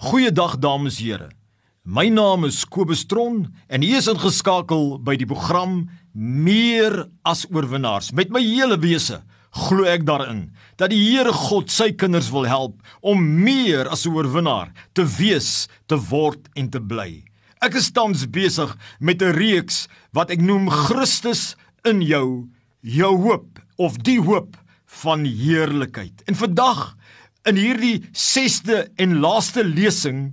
Goeiedag 0.00 0.54
dames 0.56 0.96
en 0.96 1.04
here. 1.04 1.26
My 1.84 2.06
naam 2.08 2.46
is 2.48 2.62
Kobus 2.64 3.02
Tron 3.04 3.42
en 3.68 3.82
hier 3.84 3.98
is 3.98 4.06
ingeskakel 4.08 4.94
by 5.04 5.12
die 5.20 5.26
program 5.28 5.90
Meer 6.16 7.02
as 7.28 7.42
oorwinnaars. 7.52 8.08
Met 8.16 8.32
my 8.32 8.40
hele 8.40 8.78
wese 8.80 9.18
glo 9.66 9.84
ek 9.84 10.06
daarin 10.08 10.46
dat 10.80 10.94
die 10.94 11.02
Here 11.02 11.34
God 11.36 11.68
sy 11.68 11.90
kinders 11.92 12.30
wil 12.32 12.48
help 12.48 12.80
om 13.04 13.20
meer 13.44 13.92
as 13.92 14.06
'n 14.06 14.16
oorwinnaar 14.16 14.72
te 14.96 15.04
wees, 15.04 15.68
te 15.86 16.00
word 16.00 16.48
en 16.56 16.70
te 16.70 16.80
bly. 16.80 17.20
Ek 17.60 17.76
is 17.76 17.92
tans 17.92 18.24
besig 18.24 18.72
met 19.00 19.20
'n 19.20 19.36
reeks 19.36 19.86
wat 20.14 20.30
ek 20.30 20.40
noem 20.40 20.70
Christus 20.70 21.56
in 21.84 22.00
jou, 22.00 22.48
jou 22.80 23.16
hoop 23.20 23.60
of 23.76 23.98
die 24.00 24.20
hoop 24.20 24.56
van 25.04 25.26
heerlikheid. 25.26 26.24
En 26.24 26.34
vandag 26.34 26.96
in 27.48 27.56
hierdie 27.56 28.00
6de 28.12 28.84
en 29.00 29.18
laaste 29.22 29.64
lesing 29.64 30.30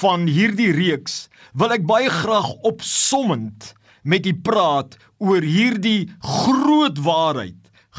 van 0.00 0.26
hierdie 0.28 0.72
reeks 0.74 1.28
wil 1.58 1.72
ek 1.74 1.86
baie 1.88 2.10
graag 2.12 2.50
opsommend 2.68 3.72
met 4.02 4.26
u 4.26 4.34
praat 4.34 4.96
oor 5.22 5.44
hierdie 5.44 6.10
groot 6.22 6.98
waarheid 7.04 7.56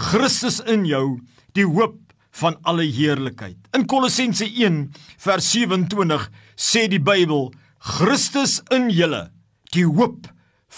Christus 0.10 0.60
in 0.70 0.86
jou 0.88 1.20
die 1.58 1.66
hoop 1.68 1.98
van 2.40 2.56
alle 2.64 2.86
heerlikheid. 2.88 3.58
In 3.76 3.84
Kolossense 3.90 4.46
1 4.48 4.86
vers 5.20 5.50
27 5.52 6.28
sê 6.56 6.86
die 6.92 7.02
Bybel 7.04 7.50
Christus 7.80 8.60
in 8.76 8.88
julle 8.94 9.28
die 9.74 9.86
hoop 9.88 10.30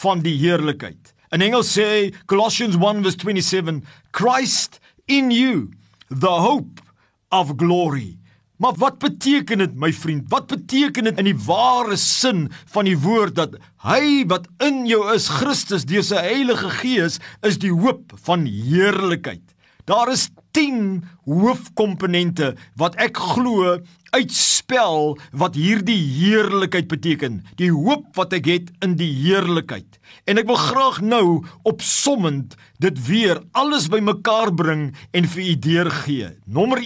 van 0.02 0.24
die 0.26 0.38
heerlikheid. 0.40 1.14
In 1.32 1.44
Engels 1.46 1.74
sê 1.78 2.12
Colossians 2.26 2.78
1:27 2.80 3.84
Christ 4.12 4.80
in 5.08 5.32
you 5.32 5.70
the 6.10 6.34
hope 6.42 6.82
of 7.32 7.56
glory. 7.58 8.18
Maar 8.62 8.76
wat 8.78 9.00
beteken 9.02 9.58
dit 9.58 9.74
my 9.74 9.90
vriend? 9.94 10.28
Wat 10.30 10.46
beteken 10.52 11.08
dit 11.10 11.18
in 11.18 11.32
die 11.32 11.40
ware 11.48 11.96
sin 11.98 12.46
van 12.70 12.86
die 12.86 12.98
woord 13.00 13.34
dat 13.40 13.56
hy 13.88 14.22
wat 14.30 14.46
in 14.62 14.84
jou 14.86 15.02
is, 15.16 15.32
Christus 15.42 15.88
deur 15.90 16.06
sy 16.06 16.22
Heilige 16.22 16.70
Gees, 16.82 17.18
is 17.48 17.58
die 17.64 17.74
hoop 17.74 18.14
van 18.28 18.46
heerlikheid. 18.46 19.42
Daar 19.86 20.12
is 20.12 20.30
10 20.52 21.04
hoofkomponente 21.26 22.56
wat 22.76 22.96
ek 23.02 23.18
glo 23.18 23.78
uitspel 24.12 25.16
wat 25.32 25.56
hierdie 25.56 26.00
heerlikheid 26.00 26.90
beteken. 26.92 27.40
Die 27.56 27.72
hoop 27.72 28.12
wat 28.20 28.36
ek 28.36 28.50
het 28.52 28.72
in 28.84 28.98
die 29.00 29.12
heerlikheid. 29.24 30.00
En 30.28 30.42
ek 30.42 30.50
wil 30.50 30.60
graag 30.60 31.02
nou 31.02 31.26
opsommend 31.64 32.58
dit 32.84 32.98
weer 33.08 33.42
alles 33.58 33.88
bymekaar 33.92 34.52
bring 34.54 34.90
en 35.16 35.30
vir 35.32 35.44
u 35.44 35.56
deurgee. 35.68 36.34
Nommer 36.46 36.84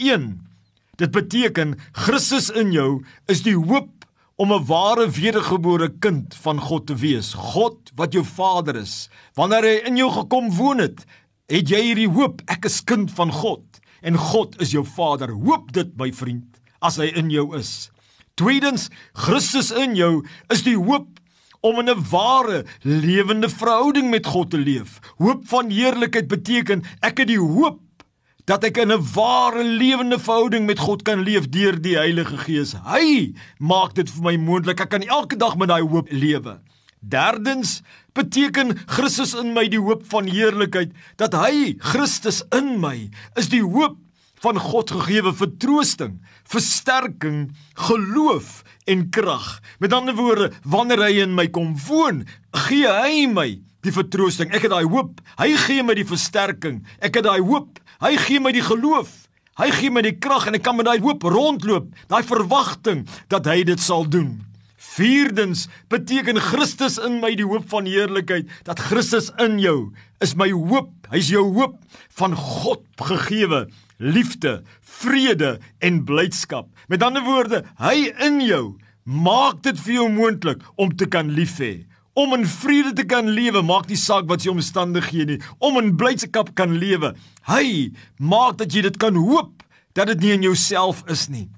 Dit 0.95 1.11
beteken 1.11 1.75
Christus 1.91 2.49
in 2.49 2.71
jou 2.71 3.03
is 3.27 3.43
die 3.43 3.57
hoop 3.57 3.91
om 4.35 4.51
'n 4.53 4.66
ware 4.67 5.09
wedergebore 5.09 5.89
kind 5.99 6.35
van 6.35 6.59
God 6.59 6.88
te 6.88 6.95
wees. 6.95 7.33
God 7.33 7.91
wat 7.95 8.13
jou 8.13 8.23
Vader 8.23 8.75
is. 8.75 9.09
Wanneer 9.33 9.63
hy 9.63 9.75
in 9.88 9.97
jou 9.97 10.11
gekom 10.11 10.51
woon 10.51 10.79
het, 10.79 11.05
het 11.51 11.69
jy 11.69 11.81
hierdie 11.89 12.09
hoop, 12.09 12.41
ek 12.49 12.65
is 12.69 12.81
kind 12.81 13.11
van 13.17 13.33
God 13.33 13.81
en 14.05 14.17
God 14.17 14.57
is 14.61 14.73
jou 14.75 14.85
Vader. 14.85 15.33
Hoop 15.33 15.71
dit 15.73 15.91
my 15.97 16.11
vriend 16.13 16.61
as 16.85 16.99
hy 17.01 17.09
in 17.17 17.31
jou 17.33 17.51
is. 17.57 17.89
Tweedens, 18.38 18.89
Christus 19.17 19.71
in 19.71 19.95
jou 19.97 20.25
is 20.53 20.66
die 20.66 20.77
hoop 20.77 21.07
om 21.66 21.79
in 21.81 21.89
'n 21.89 22.03
ware 22.11 22.66
lewende 22.83 23.49
verhouding 23.49 24.09
met 24.09 24.25
God 24.25 24.51
te 24.51 24.57
leef. 24.57 24.99
Hoop 25.17 25.47
van 25.47 25.69
heerlikheid 25.69 26.27
beteken 26.27 26.83
ek 27.01 27.17
het 27.17 27.27
die 27.27 27.41
hoop 27.41 27.81
dat 28.45 28.63
ek 28.63 28.77
in 28.77 28.91
'n 28.91 29.05
ware 29.13 29.63
lewende 29.63 30.19
verhouding 30.19 30.66
met 30.66 30.79
God 30.79 31.01
kan 31.01 31.23
leef 31.23 31.49
deur 31.49 31.81
die 31.81 31.97
Heilige 31.97 32.38
Gees. 32.38 32.73
Hy 32.73 33.33
maak 33.57 33.93
dit 33.95 34.09
vir 34.09 34.23
my 34.23 34.38
moontlik. 34.38 34.79
Ek 34.79 34.89
kan 34.89 35.01
elke 35.01 35.35
dag 35.35 35.57
met 35.57 35.67
daai 35.67 35.81
hoop 35.81 36.07
lewe. 36.11 36.59
Derdens 37.05 37.81
beteken 38.17 38.73
Christus 38.89 39.35
in 39.37 39.53
my 39.53 39.67
die 39.69 39.81
hoop 39.81 40.05
van 40.09 40.25
heerlikheid 40.31 40.95
dat 41.21 41.35
hy 41.37 41.75
Christus 41.83 42.41
in 42.55 42.79
my 42.81 43.11
is 43.38 43.51
die 43.53 43.61
hoop 43.61 43.99
van 44.43 44.57
God 44.61 44.91
gegeewe 44.93 45.31
vertroosting, 45.33 46.17
versterking, 46.49 47.49
geloof 47.88 48.63
en 48.89 49.07
krag. 49.09 49.59
Met 49.81 49.94
ander 49.95 50.17
woorde, 50.17 50.51
wanneer 50.65 51.01
hy 51.07 51.13
in 51.23 51.33
my 51.38 51.47
kom 51.49 51.73
woon, 51.88 52.23
gee 52.67 52.89
hy 52.89 53.25
my 53.31 53.47
die 53.85 53.94
vertroosting. 53.94 54.51
Ek 54.53 54.65
het 54.65 54.73
daai 54.73 54.85
hoop. 54.89 55.21
Hy 55.39 55.51
gee 55.65 55.85
my 55.85 55.95
die 55.97 56.07
versterking. 56.07 56.81
Ek 56.99 57.17
het 57.17 57.25
daai 57.25 57.41
hoop. 57.41 57.79
Hy 58.01 58.15
gee 58.25 58.41
my 58.41 58.53
die 58.53 58.65
geloof. 58.65 59.13
Hy 59.55 59.69
gee 59.71 59.94
my 59.94 60.03
die 60.03 60.17
krag 60.19 60.49
en 60.49 60.57
ek 60.57 60.65
kan 60.65 60.75
met 60.75 60.89
daai 60.89 60.99
hoop 60.99 61.23
rondloop, 61.31 61.88
daai 62.11 62.25
verwagting 62.27 63.05
dat 63.31 63.47
hy 63.47 63.61
dit 63.63 63.79
sal 63.79 64.03
doen. 64.03 64.33
Vierdens 64.94 65.66
beteken 65.91 66.40
Christus 66.40 67.00
in 67.01 67.19
my 67.23 67.34
die 67.35 67.47
hoop 67.47 67.66
van 67.72 67.88
heerlikheid 67.90 68.51
dat 68.68 68.79
Christus 68.79 69.31
in 69.41 69.57
jou 69.59 69.91
is 70.23 70.35
my 70.40 70.51
hoop. 70.53 70.91
Hy's 71.12 71.31
jou 71.34 71.44
hoop 71.57 71.79
van 72.19 72.35
God 72.38 72.85
gegeewe 73.01 73.66
liefde, 73.97 74.62
vrede 74.81 75.57
en 75.84 76.03
blydskap. 76.07 76.69
Met 76.91 77.03
ander 77.03 77.25
woorde, 77.25 77.63
hy 77.81 78.12
in 78.24 78.40
jou 78.45 78.63
maak 79.03 79.62
dit 79.66 79.78
vir 79.85 80.00
jou 80.00 80.07
moontlik 80.13 80.63
om 80.81 80.95
te 80.97 81.07
kan 81.12 81.29
lief 81.34 81.59
hê 81.62 81.75
om 82.16 82.31
in 82.31 82.45
vrede 82.47 82.94
te 82.95 83.03
kan 83.03 83.28
lewe, 83.28 83.59
maak 83.59 83.90
nie 83.91 84.00
saak 84.00 84.29
wat 84.29 84.44
se 84.44 84.51
omstandighede 84.51 85.35
nie, 85.35 85.41
om 85.59 85.75
in 85.81 85.91
blydskap 86.00 86.53
kan 86.56 86.78
lewe. 86.79 87.12
Hy 87.50 87.91
maak 88.24 88.56
dat 88.62 88.72
jy 88.72 88.85
dit 88.88 89.00
kan 89.01 89.19
hoop 89.19 89.66
dat 89.95 90.07
dit 90.13 90.24
nie 90.24 90.31
in 90.38 90.45
jouself 90.47 91.03
is 91.12 91.28
nie. 91.31 91.50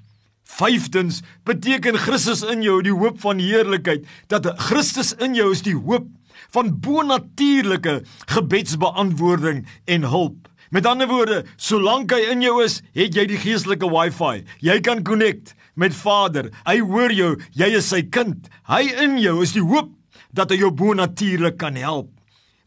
Vyftens 0.47 1.21
beteken 1.45 1.99
Christus 1.99 2.43
in 2.47 2.63
jou 2.65 2.79
die 2.85 2.95
hoop 2.95 3.19
van 3.21 3.41
heerlikheid, 3.43 4.07
dat 4.31 4.47
Christus 4.69 5.13
in 5.21 5.35
jou 5.37 5.51
is 5.53 5.65
die 5.65 5.75
hoop 5.75 6.07
van 6.55 6.71
bonatuurlike 6.81 7.99
gebedsbeantwoording 8.31 9.65
en 9.85 10.07
hulp. 10.07 10.47
Met 10.71 10.87
ander 10.87 11.07
woorde, 11.07 11.43
solank 11.55 12.11
hy 12.11 12.31
in 12.33 12.43
jou 12.43 12.57
is, 12.63 12.81
het 12.95 13.15
jy 13.15 13.27
die 13.29 13.39
geestelike 13.39 13.87
wifi. 13.91 14.43
Jy 14.63 14.79
kan 14.83 15.03
connect 15.07 15.53
met 15.79 15.95
Vader. 15.95 16.49
Hy 16.67 16.79
hoor 16.83 17.13
jou, 17.15 17.35
jy 17.55 17.69
is 17.79 17.87
sy 17.93 18.01
kind. 18.03 18.49
Hy 18.67 18.83
in 19.03 19.15
jou 19.21 19.39
is 19.45 19.55
die 19.55 19.63
hoop 19.63 19.93
dat 20.35 20.51
hy 20.51 20.61
jou 20.63 20.71
bonatuurlik 20.75 21.59
kan 21.61 21.77
help. 21.79 22.11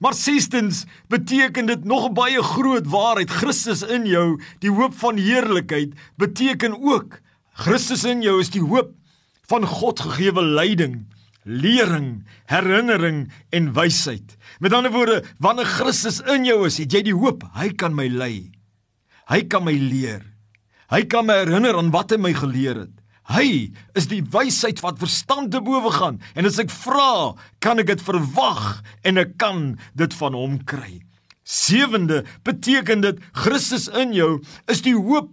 Maar 0.01 0.17
sestens 0.17 0.87
beteken 1.13 1.69
dit 1.69 1.83
nog 1.85 2.09
baie 2.17 2.41
groot 2.43 2.87
waarheid 2.89 3.33
Christus 3.43 3.83
in 3.85 4.07
jou, 4.09 4.39
die 4.65 4.73
hoop 4.73 4.97
van 5.03 5.21
heerlikheid, 5.21 5.93
beteken 6.17 6.79
ook 6.81 7.19
Christus 7.61 8.07
in 8.09 8.23
jou 8.25 8.39
is 8.41 8.49
die 8.55 8.63
hoop 8.65 8.95
van 9.51 9.67
God 9.69 10.01
gegeewe 10.01 10.41
leiding, 10.41 11.03
lering, 11.45 12.23
herinnering 12.49 13.27
en 13.53 13.73
wysheid. 13.77 14.37
Met 14.65 14.73
ander 14.73 14.93
woorde, 14.95 15.19
wanneer 15.45 15.69
Christus 15.69 16.23
in 16.25 16.47
jou 16.49 16.63
is, 16.69 16.79
het 16.81 16.95
jy 16.95 17.03
die 17.11 17.17
hoop 17.17 17.45
hy 17.59 17.69
kan 17.77 17.93
my 17.97 18.07
lei. 18.09 18.49
Hy 19.29 19.43
kan 19.51 19.67
my 19.67 19.75
leer. 19.77 20.23
Hy 20.91 21.03
kan 21.11 21.29
my 21.29 21.43
herinner 21.43 21.77
aan 21.77 21.93
wat 21.93 22.15
hy 22.15 22.19
my 22.23 22.33
geleer 22.35 22.87
het. 22.87 22.95
Hy 23.31 23.71
is 23.95 24.09
die 24.11 24.23
wysheid 24.33 24.81
wat 24.83 24.99
verstand 24.99 25.53
te 25.53 25.61
bowe 25.63 25.93
gaan 25.95 26.17
en 26.35 26.49
as 26.49 26.59
ek 26.59 26.73
vra, 26.73 27.37
kan 27.63 27.79
ek 27.79 27.93
dit 27.93 28.03
verwag 28.03 28.81
en 29.07 29.21
ek 29.21 29.37
kan 29.39 29.77
dit 30.01 30.17
van 30.19 30.35
hom 30.35 30.57
kry. 30.65 31.03
Sewende 31.45 32.25
beteken 32.47 33.05
dit 33.05 33.21
Christus 33.37 33.87
in 34.01 34.17
jou 34.17 34.33
is 34.73 34.83
die 34.87 34.97
hoop 34.97 35.31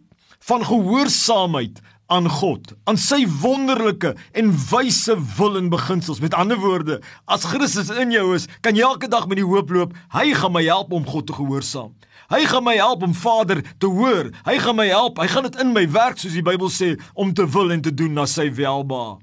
van 0.47 0.63
gehoorsaamheid 0.67 1.81
aan 2.07 2.29
God, 2.31 2.71
aan 2.87 2.97
sy 2.99 3.25
wonderlike 3.41 4.13
en 4.37 4.51
wyse 4.69 5.15
wil 5.37 5.57
en 5.59 5.69
beginsels. 5.71 6.21
Met 6.23 6.35
ander 6.37 6.59
woorde, 6.61 7.01
as 7.27 7.47
Christus 7.51 7.91
in 7.91 8.13
jou 8.15 8.29
is, 8.35 8.47
kan 8.63 8.75
jy 8.77 8.85
elke 8.87 9.09
dag 9.11 9.27
met 9.27 9.41
die 9.41 9.47
hoop 9.47 9.71
loop, 9.75 9.95
hy 10.15 10.31
gaan 10.37 10.55
my 10.55 10.63
help 10.67 10.93
om 10.95 11.07
God 11.07 11.27
te 11.27 11.35
gehoorsaam. 11.35 11.93
Hy 12.27 12.41
gaan 12.47 12.65
my 12.67 12.75
help 12.75 13.05
om 13.07 13.13
Vader 13.15 13.61
te 13.79 13.87
hoor. 13.87 14.33
Hy 14.43 14.57
gaan 14.59 14.75
my 14.75 14.87
help. 14.91 15.19
Hy 15.21 15.29
gaan 15.31 15.45
dit 15.47 15.61
in 15.63 15.71
my 15.75 15.85
werk 15.95 16.19
soos 16.19 16.35
die 16.35 16.43
Bybel 16.43 16.71
sê 16.73 16.95
om 17.15 17.31
te 17.35 17.45
wil 17.53 17.71
en 17.71 17.83
te 17.85 17.93
doen 17.95 18.17
na 18.19 18.25
sy 18.27 18.49
welbehae. 18.51 19.15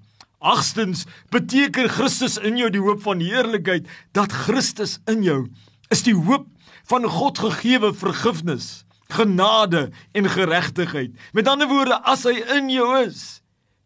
Agstens 0.44 1.04
beteken 1.32 1.88
Christus 1.88 2.37
in 2.37 2.58
jou 2.60 2.70
die 2.72 2.82
hoop 2.84 3.00
van 3.04 3.20
heerlikheid 3.25 3.88
dat 4.16 4.32
Christus 4.44 4.98
in 5.08 5.22
jou 5.25 5.46
is 5.92 6.04
die 6.04 6.16
hoop 6.16 6.48
van 6.90 7.06
God 7.08 7.40
gegeewe 7.40 7.94
vergifnis, 7.96 8.84
genade 9.12 9.90
en 10.12 10.30
geregtigheid. 10.30 11.12
Met 11.32 11.48
ander 11.48 11.68
woorde, 11.68 12.00
as 12.04 12.24
hy 12.28 12.38
in 12.56 12.70
jou 12.72 12.88
is, 13.04 13.44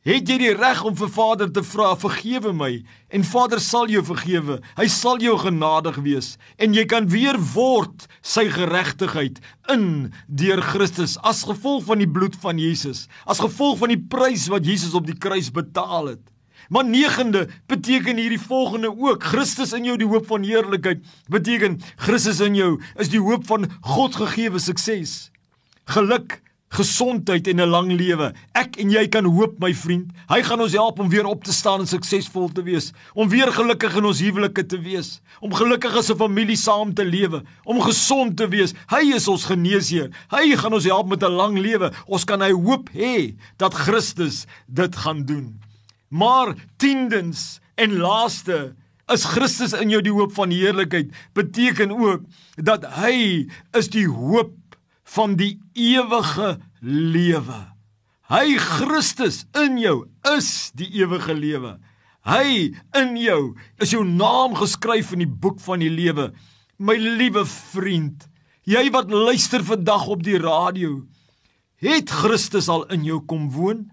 Het 0.09 0.31
jy 0.31 0.37
die 0.41 0.53
reg 0.55 0.79
om 0.87 0.95
vir 0.97 1.11
Vader 1.13 1.49
te 1.53 1.61
vra, 1.67 1.91
vergewe 2.01 2.55
my 2.57 2.71
en 3.13 3.25
Vader 3.29 3.61
sal 3.61 3.91
jou 3.93 4.01
vergewe. 4.07 4.61
Hy 4.79 4.87
sal 4.89 5.19
jou 5.21 5.35
genadig 5.43 5.99
wees 6.05 6.31
en 6.57 6.73
jy 6.77 6.87
kan 6.89 7.11
weer 7.13 7.37
word 7.53 8.07
sy 8.23 8.47
geregtigheid 8.55 9.43
in 9.75 9.85
deur 10.31 10.63
Christus 10.65 11.19
as 11.27 11.43
gevolg 11.49 11.85
van 11.91 12.01
die 12.01 12.09
bloed 12.09 12.39
van 12.41 12.63
Jesus, 12.63 13.05
as 13.29 13.43
gevolg 13.43 13.83
van 13.83 13.93
die 13.93 14.01
prys 14.01 14.47
wat 14.49 14.65
Jesus 14.65 14.97
op 14.97 15.05
die 15.09 15.19
kruis 15.19 15.51
betaal 15.53 16.15
het. 16.15 16.25
Maar 16.69 16.85
negende 16.85 17.49
beteken 17.67 18.17
hierdie 18.17 18.41
volgende 18.41 18.93
ook: 18.97 19.23
Christus 19.25 19.73
in 19.73 19.85
jou 19.85 19.97
die 19.97 20.07
hoop 20.07 20.27
van 20.27 20.43
heerlikheid. 20.43 21.05
Beteken 21.29 21.81
Christus 21.97 22.41
in 22.41 22.55
jou 22.55 22.77
is 22.97 23.09
die 23.09 23.21
hoop 23.21 23.47
van 23.47 23.71
God 23.81 24.17
gegeewe 24.21 24.61
sukses, 24.61 25.31
geluk, 25.85 26.41
gesondheid 26.69 27.47
en 27.49 27.61
'n 27.61 27.69
lang 27.69 27.93
lewe. 27.93 28.33
Ek 28.53 28.77
en 28.77 28.91
jy 28.91 29.09
kan 29.09 29.25
hoop, 29.25 29.59
my 29.59 29.75
vriend. 29.75 30.11
Hy 30.29 30.43
gaan 30.43 30.61
ons 30.61 30.73
help 30.73 30.99
om 31.01 31.09
weer 31.09 31.25
op 31.25 31.45
te 31.45 31.53
staan 31.53 31.81
en 31.81 31.87
suksesvol 31.87 32.53
te 32.53 32.63
wees, 32.63 32.93
om 33.15 33.29
weer 33.29 33.53
gelukkig 33.53 33.97
in 33.97 34.05
ons 34.05 34.21
huwelike 34.21 34.67
te 34.67 34.81
wees, 34.81 35.21
om 35.41 35.55
gelukkig 35.55 35.97
as 35.97 36.11
'n 36.11 36.17
familie 36.17 36.57
saam 36.57 36.95
te 36.95 37.05
lewe, 37.05 37.43
om 37.65 37.81
gesond 37.81 38.37
te 38.37 38.49
wees. 38.49 38.75
Hy 38.89 39.15
is 39.15 39.29
ons 39.29 39.45
geneesheer. 39.45 40.11
Hy 40.29 40.57
gaan 40.57 40.73
ons 40.73 40.85
help 40.85 41.09
met 41.09 41.23
'n 41.23 41.33
lang 41.33 41.59
lewe. 41.59 41.93
Ons 42.07 42.25
kan 42.25 42.41
hy 42.41 42.53
hoop 42.53 42.91
hê 42.91 43.35
dat 43.57 43.75
Christus 43.75 44.47
dit 44.67 44.97
gaan 44.97 45.25
doen. 45.25 45.68
Maar 46.09 46.55
tiendens 46.77 47.61
en 47.77 47.97
laaste 48.01 48.75
is 49.13 49.25
Christus 49.25 49.73
in 49.77 49.93
jou 49.93 50.01
die 50.05 50.13
hoop 50.13 50.35
van 50.37 50.53
heerlikheid 50.53 51.13
beteken 51.37 51.93
ook 51.93 52.25
dat 52.57 52.85
hy 53.01 53.49
is 53.77 53.91
die 53.93 54.09
hoop 54.09 54.57
van 55.15 55.37
die 55.41 55.57
ewige 55.73 56.59
lewe. 56.85 57.61
Hy 58.29 58.59
Christus 58.61 59.47
in 59.57 59.79
jou 59.81 60.03
is 60.37 60.71
die 60.77 60.91
ewige 61.01 61.33
lewe. 61.37 61.79
Hy 62.29 62.75
in 62.99 63.15
jou 63.17 63.55
is 63.81 63.95
jou 63.95 64.03
naam 64.05 64.57
geskryf 64.59 65.15
in 65.17 65.25
die 65.25 65.31
boek 65.31 65.63
van 65.65 65.81
die 65.81 65.93
lewe. 65.93 66.31
My 66.77 66.99
liewe 67.01 67.47
vriend, 67.49 68.27
jy 68.69 68.85
wat 68.93 69.09
luister 69.11 69.65
vandag 69.65 70.05
op 70.13 70.21
die 70.27 70.37
radio, 70.41 71.07
het 71.81 72.13
Christus 72.13 72.69
al 72.69 72.85
in 72.93 73.07
jou 73.07 73.23
kom 73.25 73.49
woon? 73.55 73.87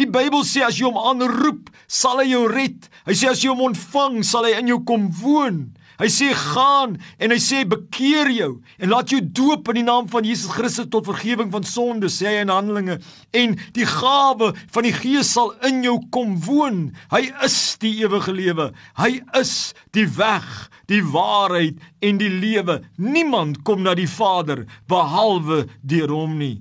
Die 0.00 0.08
Bybel 0.08 0.46
sê 0.48 0.62
as 0.64 0.78
jy 0.80 0.86
hom 0.88 0.96
aanroep, 0.96 1.66
sal 1.84 2.22
hy 2.22 2.30
jou 2.30 2.46
red. 2.48 2.86
Hy 3.04 3.16
sê 3.20 3.28
as 3.28 3.42
jy 3.44 3.50
hom 3.52 3.66
ontvang, 3.66 4.22
sal 4.24 4.46
hy 4.48 4.54
in 4.56 4.70
jou 4.72 4.78
kom 4.88 5.10
woon. 5.20 5.66
Hy 6.00 6.08
sê 6.08 6.30
gaan 6.32 6.94
en 7.20 7.34
hy 7.34 7.36
sê 7.44 7.58
bekeer 7.68 8.30
jou 8.32 8.54
en 8.80 8.88
laat 8.88 9.12
jou 9.12 9.18
doop 9.20 9.68
in 9.68 9.82
die 9.82 9.84
naam 9.84 10.06
van 10.08 10.24
Jesus 10.24 10.54
Christus 10.54 10.88
tot 10.88 11.04
vergifnis 11.04 11.50
van 11.52 11.66
sondes 11.68 12.16
sê 12.16 12.30
hy 12.30 12.46
in 12.46 12.52
Handelinge 12.52 12.96
en 13.36 13.58
die 13.76 13.84
gawe 13.84 14.48
van 14.72 14.88
die 14.88 14.94
Gees 14.96 15.34
sal 15.36 15.52
in 15.68 15.82
jou 15.84 15.98
kom 16.16 16.38
woon. 16.46 16.80
Hy 17.12 17.26
is 17.44 17.58
die 17.84 17.92
ewige 18.00 18.32
lewe. 18.32 18.70
Hy 18.96 19.20
is 19.36 19.74
die 19.92 20.06
weg, 20.16 20.48
die 20.88 21.02
waarheid 21.04 21.84
en 22.00 22.24
die 22.24 22.32
lewe. 22.32 22.80
Niemand 22.96 23.60
kom 23.68 23.84
na 23.84 23.92
die 23.98 24.08
Vader 24.08 24.64
behalwe 24.88 25.66
deur 25.84 26.16
hom 26.16 26.40
nie. 26.40 26.56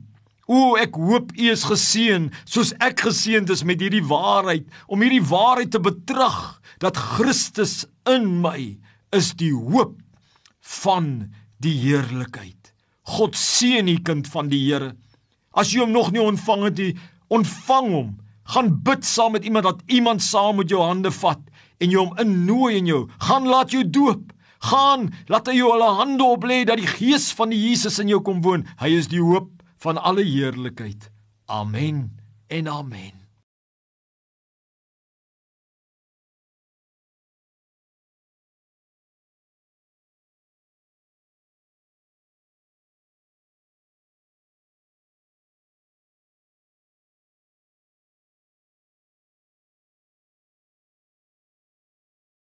O, 0.49 0.73
ek 0.81 0.97
hoop 0.97 1.29
u 1.37 1.49
is 1.51 1.61
geseën 1.69 2.31
soos 2.41 2.71
ek 2.81 3.03
geseënd 3.05 3.51
is 3.53 3.61
met 3.69 3.81
hierdie 3.83 4.05
waarheid 4.09 4.65
om 4.89 5.03
hierdie 5.05 5.21
waarheid 5.29 5.69
te 5.75 5.81
betrag 5.83 6.57
dat 6.81 6.97
Christus 6.97 7.83
in 8.09 8.25
my 8.41 8.79
is 9.13 9.35
die 9.37 9.53
hoop 9.53 9.99
van 10.81 11.29
die 11.61 11.75
heerlikheid. 11.77 12.73
God 13.13 13.37
seën 13.37 13.89
u 13.89 13.97
kind 14.05 14.25
van 14.33 14.49
die 14.49 14.61
Here. 14.63 14.95
As 15.53 15.73
jy 15.73 15.83
hom 15.83 15.93
nog 15.93 16.09
nie 16.13 16.23
ontvang 16.23 16.65
het 16.69 16.81
nie, 16.81 16.95
ontvang 17.29 17.91
hom. 17.93 18.09
Gaan 18.49 18.73
bid 18.85 19.05
saam 19.05 19.35
met 19.37 19.45
iemand 19.45 19.69
dat 19.69 19.85
iemand 19.85 20.25
saam 20.25 20.57
met 20.61 20.73
jou 20.73 20.81
hande 20.81 21.13
vat 21.13 21.41
en 21.77 21.93
jou 21.93 22.07
hom 22.07 22.17
innooi 22.21 22.79
in 22.79 22.89
jou. 22.89 23.03
Gaan 23.29 23.45
laat 23.49 23.73
jou 23.75 23.83
doop. 23.85 24.33
Gaan 24.65 25.11
laat 25.29 25.47
hy 25.47 25.59
jou 25.59 25.69
alle 25.75 25.93
hande 26.01 26.25
oplê 26.25 26.63
dat 26.65 26.81
die 26.81 26.89
gees 26.89 27.29
van 27.37 27.53
die 27.53 27.61
Jesus 27.69 28.01
in 28.01 28.09
jou 28.09 28.21
kom 28.25 28.41
woon. 28.45 28.65
Hy 28.81 28.95
is 28.97 29.13
die 29.13 29.21
hoop 29.21 29.58
van 29.79 29.97
alle 29.97 30.23
heerlikheid. 30.23 31.11
Amen 31.45 32.17
en 32.47 32.67
amen. 32.67 33.18